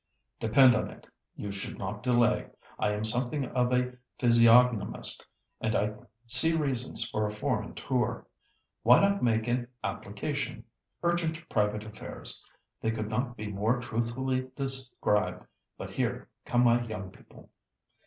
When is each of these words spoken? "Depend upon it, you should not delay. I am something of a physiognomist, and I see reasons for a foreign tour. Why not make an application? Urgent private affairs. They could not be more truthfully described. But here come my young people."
"Depend 0.39 0.73
upon 0.73 0.89
it, 0.89 1.05
you 1.35 1.51
should 1.51 1.77
not 1.77 2.01
delay. 2.01 2.49
I 2.79 2.91
am 2.91 3.03
something 3.03 3.45
of 3.49 3.71
a 3.71 3.97
physiognomist, 4.17 5.27
and 5.59 5.75
I 5.75 5.93
see 6.25 6.57
reasons 6.57 7.07
for 7.07 7.27
a 7.27 7.29
foreign 7.29 7.75
tour. 7.75 8.25
Why 8.81 8.99
not 8.99 9.21
make 9.21 9.47
an 9.47 9.67
application? 9.83 10.63
Urgent 11.03 11.47
private 11.49 11.83
affairs. 11.83 12.43
They 12.81 12.89
could 12.89 13.09
not 13.09 13.37
be 13.37 13.51
more 13.51 13.79
truthfully 13.79 14.49
described. 14.55 15.45
But 15.77 15.91
here 15.91 16.27
come 16.45 16.63
my 16.63 16.81
young 16.81 17.11
people." 17.11 17.51